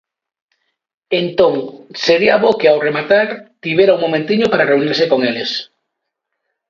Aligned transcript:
Entón, 1.21 1.53
sería 2.03 2.35
bo 2.43 2.51
que 2.59 2.67
ao 2.69 2.83
rematar 2.87 3.27
tivera 3.63 3.95
un 3.97 4.03
momentiño 4.05 4.45
para 4.51 4.67
reunirse 4.71 5.05
con 5.11 5.19
eles. 5.29 5.51